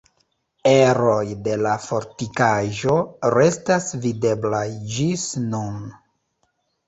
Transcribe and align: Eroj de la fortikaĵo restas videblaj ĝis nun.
Eroj 0.69 1.33
de 1.47 1.57
la 1.65 1.73
fortikaĵo 1.83 2.95
restas 3.35 3.85
videblaj 4.05 4.63
ĝis 4.95 5.27
nun. 5.53 5.77